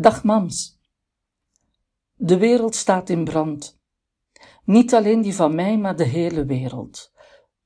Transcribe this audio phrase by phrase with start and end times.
[0.00, 0.78] Dag mams.
[2.14, 3.78] De wereld staat in brand.
[4.64, 7.12] Niet alleen die van mij, maar de hele wereld.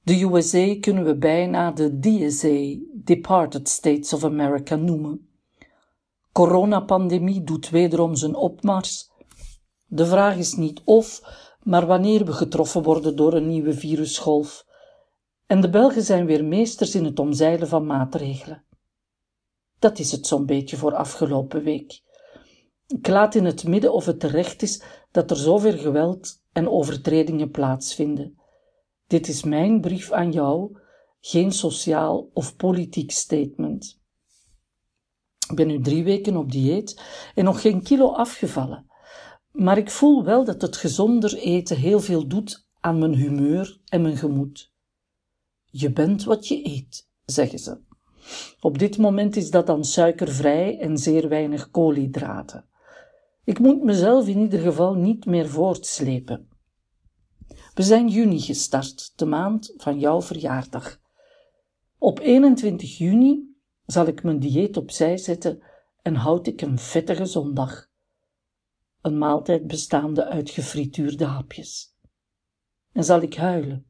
[0.00, 5.28] De USA kunnen we bijna de DSA, Departed States of America, noemen.
[6.32, 9.10] Coronapandemie doet wederom zijn opmars.
[9.86, 11.20] De vraag is niet of,
[11.62, 14.66] maar wanneer we getroffen worden door een nieuwe virusgolf.
[15.46, 18.64] En de Belgen zijn weer meesters in het omzeilen van maatregelen.
[19.78, 22.02] Dat is het zo'n beetje voor afgelopen week.
[22.86, 27.50] Ik laat in het midden of het terecht is dat er zoveel geweld en overtredingen
[27.50, 28.38] plaatsvinden.
[29.06, 30.78] Dit is mijn brief aan jou,
[31.20, 34.00] geen sociaal of politiek statement.
[35.48, 37.02] Ik ben nu drie weken op dieet
[37.34, 38.86] en nog geen kilo afgevallen.
[39.50, 44.02] Maar ik voel wel dat het gezonder eten heel veel doet aan mijn humeur en
[44.02, 44.72] mijn gemoed.
[45.64, 47.78] Je bent wat je eet, zeggen ze.
[48.60, 52.68] Op dit moment is dat dan suikervrij en zeer weinig koolhydraten.
[53.44, 56.48] Ik moet mezelf in ieder geval niet meer voortslepen.
[57.74, 61.00] We zijn juni gestart, de maand van jouw verjaardag.
[61.98, 65.62] Op 21 juni zal ik mijn dieet opzij zetten
[66.02, 67.88] en houd ik een vettige zondag.
[69.00, 71.96] Een maaltijd bestaande uit gefrituurde hapjes.
[72.92, 73.86] En zal ik huilen,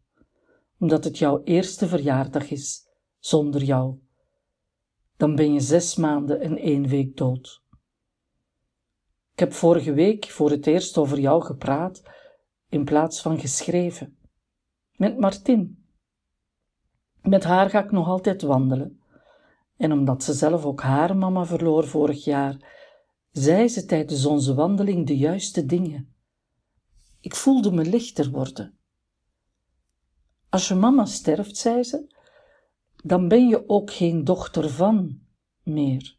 [0.79, 3.99] omdat het jouw eerste verjaardag is, zonder jou.
[5.17, 7.64] Dan ben je zes maanden en één week dood.
[9.35, 12.03] Ik heb vorige week voor het eerst over jou gepraat
[12.69, 14.17] in plaats van geschreven.
[14.97, 15.85] Met Martin.
[17.23, 19.01] Met haar ga ik nog altijd wandelen.
[19.77, 22.57] En omdat ze zelf ook haar mama verloor vorig jaar,
[23.31, 26.15] zei ze tijdens onze wandeling de juiste dingen.
[27.21, 28.79] Ik voelde me lichter worden.
[30.49, 32.15] Als je mama sterft, zei ze,
[33.03, 35.21] dan ben je ook geen dochter van
[35.63, 36.17] meer.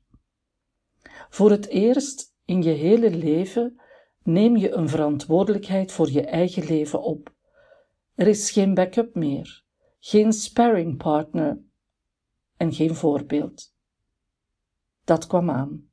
[1.29, 3.79] Voor het eerst in je hele leven
[4.23, 7.33] neem je een verantwoordelijkheid voor je eigen leven op.
[8.15, 9.63] Er is geen backup meer,
[9.99, 11.59] geen sparring partner
[12.57, 13.73] en geen voorbeeld.
[15.03, 15.89] Dat kwam aan,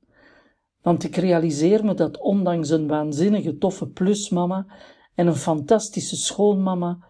[0.83, 4.67] want ik realiseer me dat ondanks een waanzinnige toffe plusmama
[5.15, 7.07] en een fantastische schoonmama,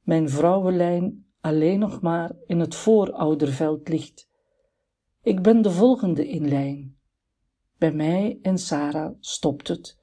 [0.00, 4.28] mijn vrouwenlijn alleen nog maar in het voorouderveld ligt.
[5.22, 6.99] Ik ben de volgende in lijn.
[7.80, 9.98] Bij mij en Sarah stopt het.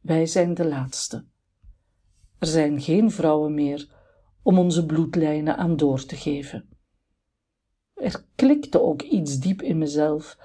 [0.00, 1.24] Wij zijn de laatste.
[2.38, 3.94] Er zijn geen vrouwen meer
[4.42, 6.68] om onze bloedlijnen aan door te geven.
[7.94, 10.38] Er klikte ook iets diep in mezelf.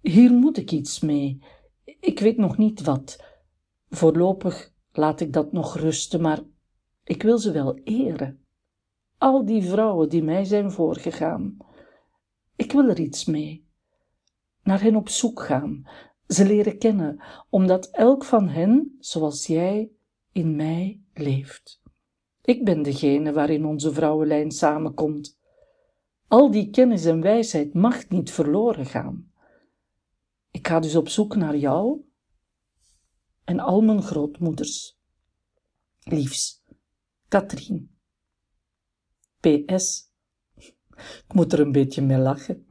[0.00, 1.42] Hier moet ik iets mee.
[1.84, 3.24] Ik weet nog niet wat.
[3.88, 6.40] Voorlopig laat ik dat nog rusten, maar
[7.04, 8.44] ik wil ze wel eren.
[9.18, 11.56] Al die vrouwen die mij zijn voorgegaan.
[12.56, 13.68] Ik wil er iets mee
[14.62, 15.86] naar hen op zoek gaan,
[16.26, 19.90] ze leren kennen, omdat elk van hen, zoals jij,
[20.32, 21.82] in mij leeft.
[22.42, 25.38] Ik ben degene waarin onze vrouwenlijn samenkomt.
[26.28, 29.32] Al die kennis en wijsheid mag niet verloren gaan.
[30.50, 32.00] Ik ga dus op zoek naar jou
[33.44, 34.98] en al mijn grootmoeders.
[36.02, 36.64] Liefs,
[37.28, 37.98] Katrien.
[39.40, 40.12] PS.
[40.96, 42.66] Ik moet er een beetje mee lachen.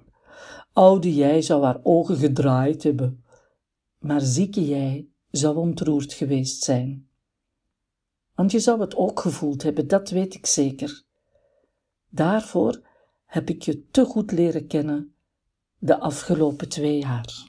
[0.80, 3.24] Oude jij zou haar ogen gedraaid hebben,
[3.98, 7.08] maar zieke jij zou ontroerd geweest zijn.
[8.36, 11.04] Want je zou het ook gevoeld hebben, dat weet ik zeker.
[12.10, 12.82] Daarvoor
[13.26, 15.16] heb ik je te goed leren kennen
[15.78, 17.48] de afgelopen twee jaar.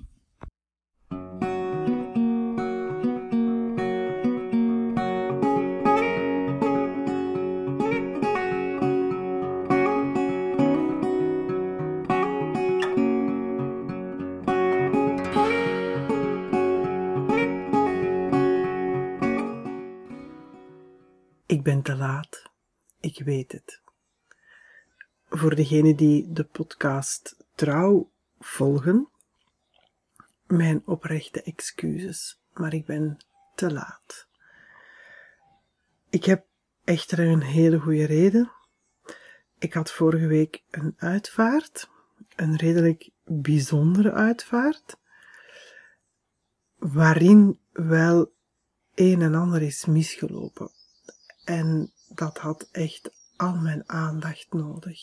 [23.24, 23.80] Weet het.
[25.28, 29.08] Voor degenen die de podcast trouw volgen,
[30.46, 33.18] mijn oprechte excuses, maar ik ben
[33.54, 34.26] te laat.
[36.10, 36.46] Ik heb
[36.84, 38.52] echter een hele goede reden.
[39.58, 41.88] Ik had vorige week een uitvaart,
[42.36, 44.96] een redelijk bijzondere uitvaart,
[46.76, 48.32] waarin wel
[48.94, 50.70] een en ander is misgelopen.
[51.44, 55.00] En dat had echt al mijn aandacht nodig.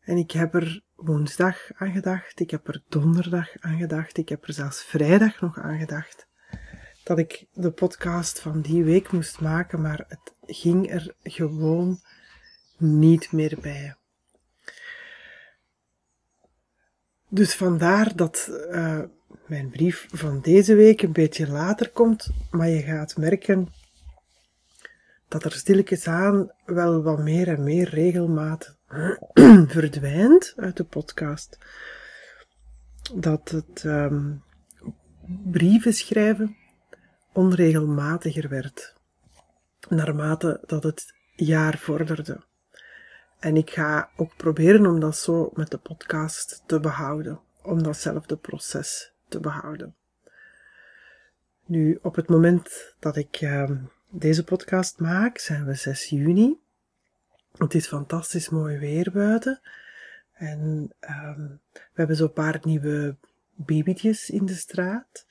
[0.00, 4.46] En ik heb er woensdag aan gedacht, ik heb er donderdag aan gedacht, ik heb
[4.46, 6.26] er zelfs vrijdag nog aan gedacht
[7.04, 12.00] dat ik de podcast van die week moest maken, maar het ging er gewoon
[12.78, 13.96] niet meer bij.
[17.28, 19.02] Dus vandaar dat uh,
[19.46, 23.68] mijn brief van deze week een beetje later komt, maar je gaat merken
[25.32, 28.76] dat er stilletjes aan wel wat meer en meer regelmaat
[29.74, 31.58] verdwijnt uit de podcast.
[33.14, 34.42] Dat het um,
[35.50, 36.56] brieven schrijven
[37.32, 38.94] onregelmatiger werd,
[39.88, 42.44] naarmate dat het jaar vorderde.
[43.38, 48.36] En ik ga ook proberen om dat zo met de podcast te behouden, om datzelfde
[48.36, 49.94] proces te behouden.
[51.64, 53.70] Nu, op het moment dat ik uh,
[54.14, 56.60] deze podcast maak, zijn we 6 juni.
[57.56, 59.60] Het is fantastisch mooi weer buiten.
[60.32, 63.16] En um, we hebben zo'n paar nieuwe
[63.54, 65.26] babytjes in de straat.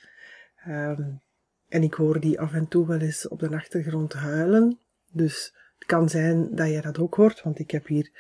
[0.68, 1.22] Um,
[1.68, 4.80] en ik hoor die af en toe wel eens op de achtergrond huilen.
[5.12, 8.12] Dus het kan zijn dat je dat ook hoort, want ik heb hier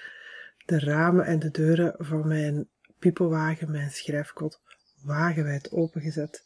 [0.65, 2.67] de ramen en de deuren van mijn
[2.99, 4.61] piepelwagen, mijn schrijfkot,
[5.03, 6.43] wagenwijd opengezet.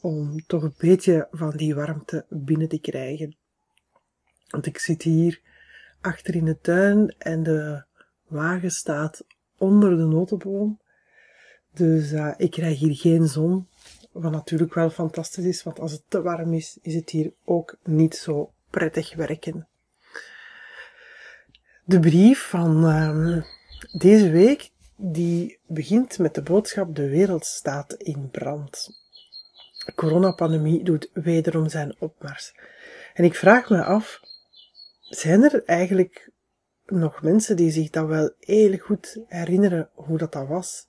[0.00, 3.36] Om toch een beetje van die warmte binnen te krijgen.
[4.48, 5.40] Want ik zit hier
[6.00, 7.84] achter in de tuin en de
[8.26, 9.24] wagen staat
[9.58, 10.80] onder de notenboom.
[11.72, 13.68] Dus uh, ik krijg hier geen zon.
[14.12, 17.76] Wat natuurlijk wel fantastisch is, want als het te warm is, is het hier ook
[17.82, 19.68] niet zo prettig werken.
[21.84, 23.44] De brief van um,
[23.98, 28.88] deze week, die begint met de boodschap de wereld staat in brand.
[29.86, 32.54] De coronapandemie doet wederom zijn opmars.
[33.14, 34.20] En ik vraag me af,
[35.00, 36.30] zijn er eigenlijk
[36.86, 40.88] nog mensen die zich dan wel heel goed herinneren hoe dat, dat was?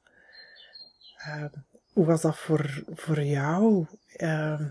[1.27, 1.45] Uh,
[1.93, 3.85] hoe was dat voor, voor jou?
[4.17, 4.61] Uh,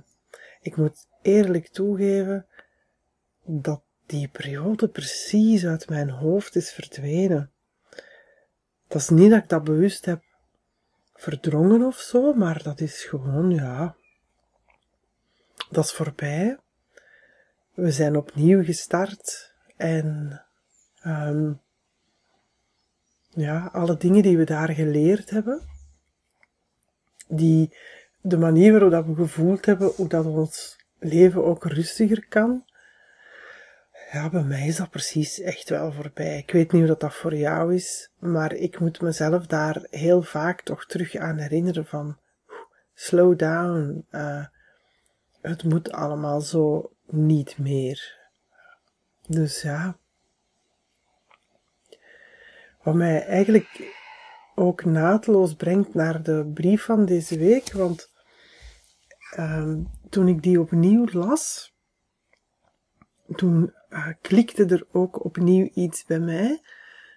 [0.61, 2.47] ik moet eerlijk toegeven
[3.45, 7.51] dat die periode precies uit mijn hoofd is verdwenen.
[8.89, 10.23] Dat is niet dat ik dat bewust heb
[11.15, 13.97] verdrongen of zo, maar dat is gewoon, ja,
[15.71, 16.59] dat is voorbij.
[17.75, 20.41] We zijn opnieuw gestart en
[21.07, 21.61] um,
[23.29, 25.63] ja, alle dingen die we daar geleerd hebben,
[27.29, 27.77] die
[28.21, 32.65] de manier waarop dat we gevoeld hebben, hoe dat ons leven ook rustiger kan,
[34.13, 36.39] ja, bij mij is dat precies echt wel voorbij.
[36.39, 40.23] Ik weet niet hoe dat, dat voor jou is, maar ik moet mezelf daar heel
[40.23, 42.19] vaak toch terug aan herinneren van
[42.95, 44.07] slow down.
[44.11, 44.45] Uh,
[45.41, 48.15] het moet allemaal zo niet meer.
[49.27, 49.97] Dus ja.
[52.83, 53.95] Wat mij eigenlijk
[54.55, 58.11] ook naadloos brengt naar de brief van deze week, want
[59.39, 61.75] um, toen ik die opnieuw las,
[63.37, 66.61] toen uh, klikte er ook opnieuw iets bij mij,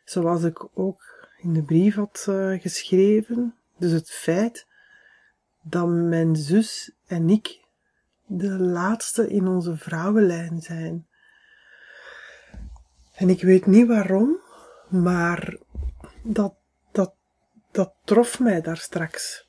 [0.04, 3.56] zoals ik ook in de brief had uh, geschreven.
[3.78, 4.68] Dus het feit
[5.62, 7.68] dat mijn zus en ik
[8.32, 11.08] de laatste in onze vrouwenlijn zijn.
[13.14, 14.40] En ik weet niet waarom,
[14.90, 15.58] maar
[16.24, 16.54] dat,
[16.92, 17.14] dat,
[17.72, 19.48] dat trof mij daar straks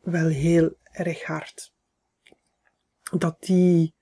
[0.00, 1.72] wel heel erg hard.
[3.10, 3.94] Dat die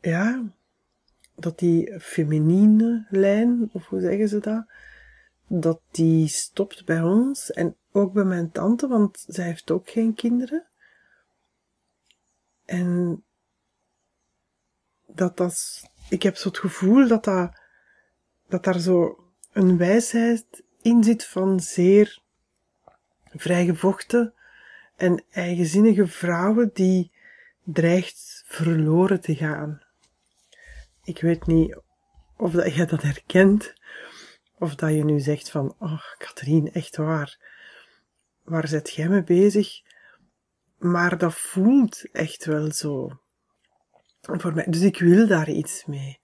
[0.00, 0.44] ja,
[1.34, 4.64] dat die feminine lijn, of hoe zeggen ze dat,
[5.46, 10.14] dat die stopt bij ons en ook bij mijn tante, want zij heeft ook geen
[10.14, 10.69] kinderen.
[12.70, 13.24] En
[15.06, 17.60] dat dat, ik heb zo het gevoel dat dat,
[18.48, 22.18] dat daar zo een wijsheid in zit van zeer
[23.32, 24.34] vrijgevochten
[24.96, 27.12] en eigenzinnige vrouwen die
[27.64, 29.82] dreigt verloren te gaan.
[31.04, 31.78] Ik weet niet
[32.36, 33.74] of dat je dat herkent,
[34.58, 37.38] of dat je nu zegt van, oh, Katrien, echt waar,
[38.42, 39.89] waar zit jij mee bezig?
[40.80, 43.20] Maar dat voelt echt wel zo.
[44.20, 44.66] Voor mij.
[44.68, 46.20] Dus ik wil daar iets mee.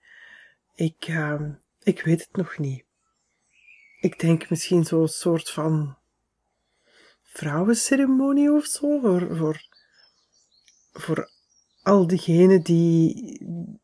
[0.75, 1.41] Ik, uh,
[1.83, 2.83] ik weet het nog niet.
[3.99, 5.97] Ik denk misschien zo'n soort van
[7.23, 9.61] vrouwenceremonie of zo, voor, voor,
[10.91, 11.29] voor
[11.83, 13.37] al diegenen die,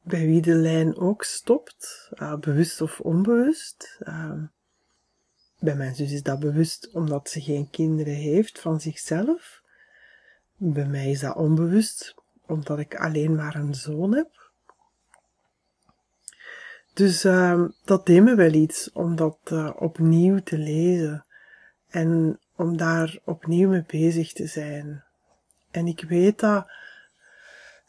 [0.03, 3.98] bij wie de lijn ook stopt, uh, bewust of onbewust.
[4.00, 4.44] Uh,
[5.60, 9.62] bij mijn zus is dat bewust omdat ze geen kinderen heeft van zichzelf.
[10.65, 12.15] Bij mij is dat onbewust
[12.46, 14.51] omdat ik alleen maar een zoon heb.
[16.93, 21.25] Dus uh, dat deed me wel iets om dat uh, opnieuw te lezen
[21.89, 25.03] en om daar opnieuw mee bezig te zijn.
[25.72, 26.72] En ik weet dat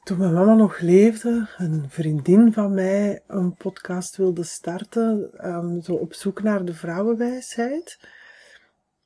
[0.04, 5.94] toen mijn mama nog leefde, een vriendin van mij een podcast wilde starten, um, zo
[5.94, 7.98] op zoek naar de vrouwenwijsheid.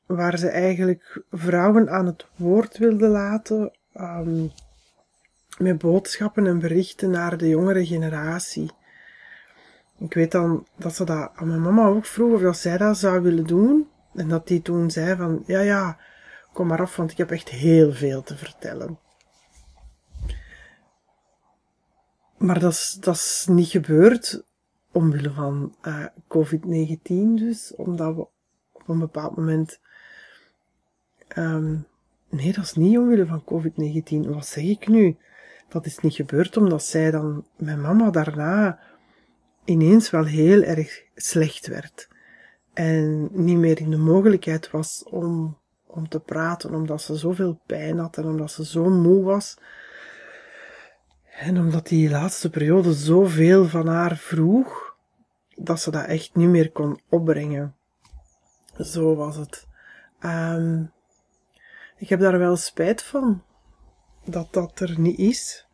[0.09, 4.51] Waar ze eigenlijk vrouwen aan het woord wilde laten, um,
[5.59, 8.71] met boodschappen en berichten naar de jongere generatie.
[9.99, 12.99] Ik weet dan dat ze dat aan mijn mama ook vroeg of dat zij dat
[12.99, 13.89] zou willen doen.
[14.15, 15.99] En dat die toen zei van, ja ja,
[16.53, 18.99] kom maar af, want ik heb echt heel veel te vertellen.
[22.37, 24.43] Maar dat is, dat is niet gebeurd
[24.93, 26.99] omwille van uh, COVID-19
[27.35, 28.27] dus, omdat we
[28.73, 29.81] op een bepaald moment...
[31.37, 31.87] Um,
[32.29, 34.29] nee, dat is niet omwille van COVID-19.
[34.29, 35.17] Wat zeg ik nu?
[35.69, 38.79] Dat is niet gebeurd omdat zij dan, mijn mama daarna,
[39.65, 42.09] ineens wel heel erg slecht werd.
[42.73, 47.99] En niet meer in de mogelijkheid was om, om te praten, omdat ze zoveel pijn
[47.99, 49.57] had en omdat ze zo moe was.
[51.39, 54.97] En omdat die laatste periode zoveel van haar vroeg,
[55.57, 57.75] dat ze dat echt niet meer kon opbrengen.
[58.79, 59.67] Zo was het.
[60.21, 60.93] Um,
[61.99, 63.43] ik heb daar wel spijt van
[64.25, 65.67] dat dat er niet is.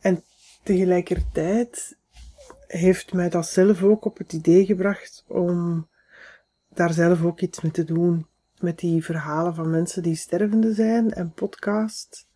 [0.00, 0.24] En
[0.62, 1.96] tegelijkertijd
[2.66, 5.88] heeft mij dat zelf ook op het idee gebracht om
[6.68, 8.26] daar zelf ook iets mee te doen.
[8.58, 12.28] Met die verhalen van mensen die stervende zijn en podcast.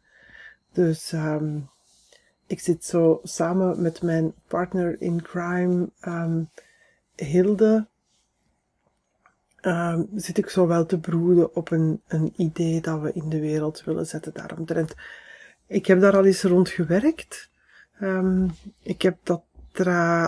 [0.73, 1.71] Dus um,
[2.47, 6.51] ik zit zo samen met mijn partner in crime, um,
[7.15, 7.89] Hilde,
[9.67, 13.41] um, zit ik zo wel te broeden op een, een idee dat we in de
[13.41, 14.95] wereld willen zetten daaromtrent.
[15.67, 17.51] Ik heb daar al eens rond gewerkt.
[18.01, 19.43] Um, ik heb dat,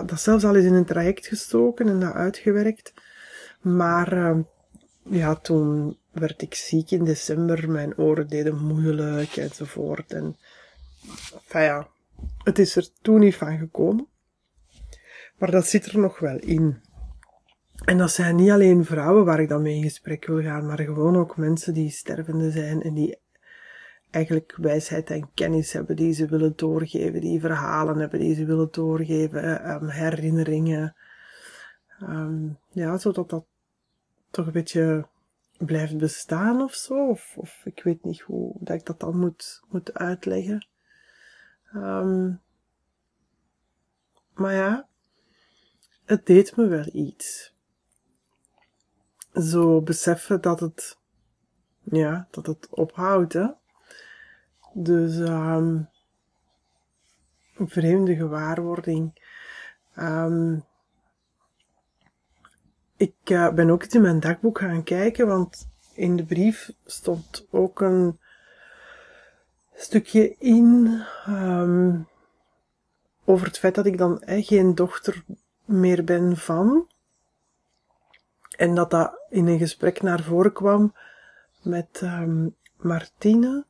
[0.07, 2.93] dat zelfs al eens in een traject gestoken en dat uitgewerkt.
[3.61, 4.39] Maar uh,
[5.03, 7.71] ja, toen werd ik ziek in december.
[7.71, 10.13] Mijn oren deden moeilijk enzovoort.
[10.13, 10.37] En
[11.49, 11.89] ja,
[12.43, 14.07] het is er toen niet van gekomen.
[15.39, 16.83] Maar dat zit er nog wel in.
[17.85, 20.81] En dat zijn niet alleen vrouwen waar ik dan mee in gesprek wil gaan, maar
[20.81, 23.19] gewoon ook mensen die stervende zijn en die
[24.11, 28.69] eigenlijk wijsheid en kennis hebben die ze willen doorgeven, die verhalen hebben die ze willen
[28.71, 30.97] doorgeven, um, herinneringen.
[32.03, 33.45] Um, ja, zodat dat
[34.31, 35.09] toch een beetje
[35.59, 37.09] blijft bestaan of zo.
[37.09, 40.67] Of, ik weet niet hoe dat ik dat dan moet, moet uitleggen.
[41.75, 42.41] Um,
[44.35, 44.89] maar ja,
[46.05, 47.57] het deed me wel iets.
[49.41, 50.99] Zo beseffen dat het,
[51.83, 53.47] ja, dat het ophoudt, hè.
[54.73, 55.89] Dus, een
[57.69, 59.27] vreemde gewaarwording.
[59.97, 60.65] Um,
[62.97, 67.47] ik uh, ben ook eens in mijn dagboek gaan kijken, want in de brief stond
[67.51, 68.19] ook een
[69.75, 72.09] stukje in um,
[73.25, 75.25] over het feit dat ik dan eh, geen dochter
[75.65, 76.88] meer ben van.
[78.59, 80.95] En dat dat in een gesprek naar voren kwam
[81.63, 83.67] met um, Martine.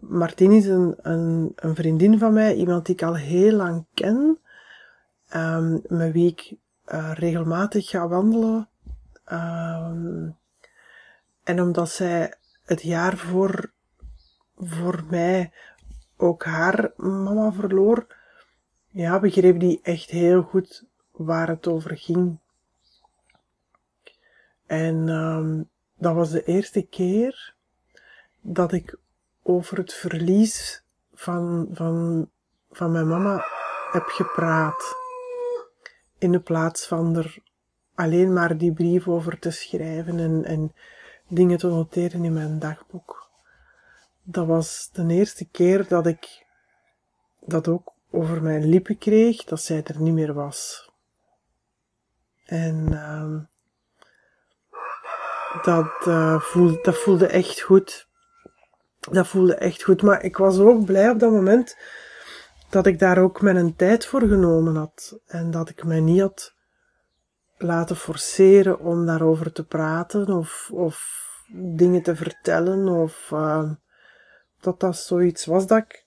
[0.00, 4.38] Martine is een, een, een, vriendin van mij, iemand die ik al heel lang ken,
[5.34, 6.54] um, met wie ik
[6.92, 8.68] uh, regelmatig ga wandelen.
[9.32, 10.36] Um,
[11.44, 12.34] en omdat zij
[12.64, 13.72] het jaar voor,
[14.56, 15.52] voor mij
[16.16, 18.06] ook haar mama verloor,
[18.90, 22.40] ja, begreep die echt heel goed waar het over ging.
[24.72, 27.54] En um, dat was de eerste keer
[28.40, 28.98] dat ik
[29.42, 30.82] over het verlies
[31.14, 32.28] van, van,
[32.70, 33.44] van mijn mama
[33.90, 34.96] heb gepraat.
[36.18, 37.38] In de plaats van er
[37.94, 40.74] alleen maar die brief over te schrijven en, en
[41.28, 43.30] dingen te noteren in mijn dagboek.
[44.22, 46.46] Dat was de eerste keer dat ik
[47.40, 50.90] dat ook over mijn lippen kreeg, dat zij er niet meer was.
[52.44, 53.50] En uh,
[55.62, 58.08] dat, uh, voelde, dat voelde echt goed.
[59.10, 60.02] Dat voelde echt goed.
[60.02, 61.76] Maar ik was ook blij op dat moment
[62.70, 65.18] dat ik daar ook mijn tijd voor genomen had.
[65.26, 66.54] En dat ik mij niet had
[67.56, 71.20] laten forceren om daarover te praten of, of
[71.52, 72.88] dingen te vertellen.
[72.88, 73.70] Of uh,
[74.60, 76.06] dat dat zoiets was dat ik,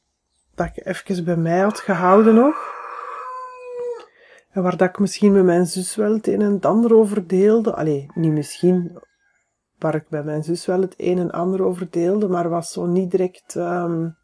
[0.56, 2.74] dat ik even bij mij had gehouden nog.
[4.56, 7.76] En waar dat ik misschien met mijn zus wel het een en ander over deelde.
[7.76, 9.00] Allee, niet misschien,
[9.78, 12.86] waar ik bij mijn zus wel het een en ander over deelde, maar was zo
[12.86, 14.18] niet direct, um...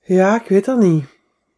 [0.00, 1.04] ja, ik weet dat niet.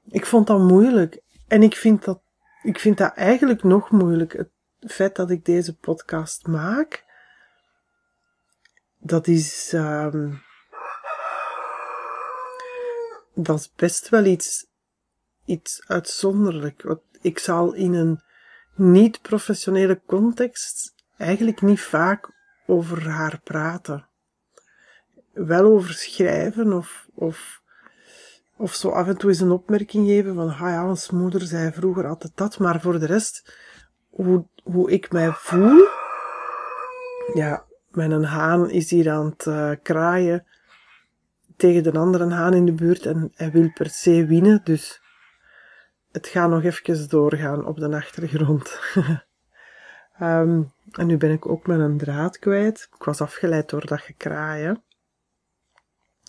[0.05, 1.23] Ik vond dat moeilijk.
[1.49, 2.23] En ik vind dat,
[2.63, 4.33] ik vind dat eigenlijk nog moeilijk.
[4.33, 7.05] Het feit dat ik deze podcast maak,
[8.99, 10.43] dat is, um...
[13.35, 14.67] dat is best wel iets,
[15.45, 16.97] iets uitzonderlijk.
[17.21, 18.21] Ik zal in een
[18.75, 22.31] niet-professionele context eigenlijk niet vaak
[22.67, 24.07] over haar praten.
[25.33, 27.63] Wel over schrijven of, of,
[28.57, 31.73] of zo af en toe eens een opmerking geven van, ah ja, ons moeder zei
[31.73, 33.57] vroeger altijd dat, maar voor de rest,
[34.11, 35.89] hoe, hoe ik mij voel,
[37.35, 40.47] ja, mijn haan is hier aan het uh, kraaien
[41.57, 45.03] tegen de andere haan in de buurt en hij wil per se winnen, dus
[46.13, 48.81] het gaat nog even doorgaan op de achtergrond.
[50.21, 52.89] um, en nu ben ik ook mijn draad kwijt.
[52.97, 54.83] Ik was afgeleid door dat gekraaien.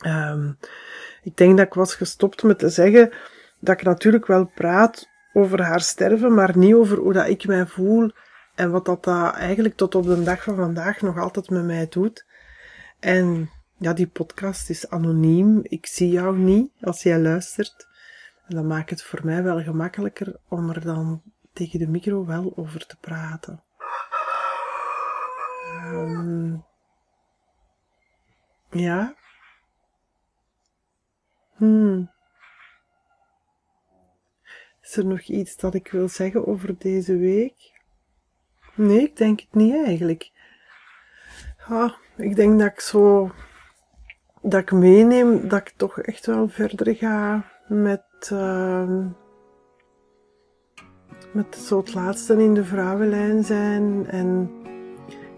[0.05, 0.57] Um,
[1.23, 3.11] ik denk dat ik was gestopt met te zeggen
[3.59, 7.65] dat ik natuurlijk wel praat over haar sterven, maar niet over hoe dat ik mij
[7.65, 8.11] voel
[8.55, 11.87] en wat dat, dat eigenlijk tot op de dag van vandaag nog altijd met mij
[11.89, 12.25] doet.
[12.99, 15.59] En ja, die podcast is anoniem.
[15.63, 17.87] Ik zie jou niet als jij luistert.
[18.47, 21.21] En dat maakt het voor mij wel gemakkelijker om er dan
[21.53, 23.64] tegen de micro wel over te praten.
[25.85, 26.63] Um,
[28.69, 29.15] ja.
[31.55, 32.11] Hmm.
[34.81, 37.73] Is er nog iets dat ik wil zeggen over deze week?
[38.75, 40.31] Nee, ik denk het niet eigenlijk.
[41.67, 43.31] Ah, ik denk dat ik zo,
[44.41, 49.05] dat ik meeneem dat ik toch echt wel verder ga met, uh,
[51.33, 54.63] met zo het laatste in de vrouwenlijn zijn en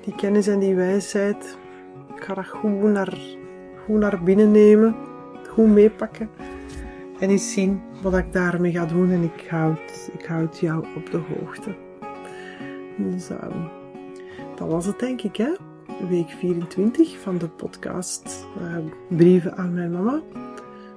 [0.07, 1.57] die kennis en die wijsheid.
[2.15, 3.17] Ik ga dat goed naar,
[3.85, 4.95] goed naar binnen nemen,
[5.49, 6.29] goed meepakken
[7.19, 11.11] en eens zien wat ik daarmee ga doen en ik houd, ik houd jou op
[11.11, 11.75] de hoogte.
[12.97, 13.27] Dus
[14.55, 15.55] dat was het denk ik hè
[16.09, 18.77] week 24 van de podcast uh,
[19.17, 20.21] Brieven aan mijn mama.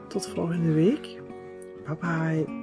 [0.09, 1.23] Tot volgende week.
[1.87, 2.60] Bye bye.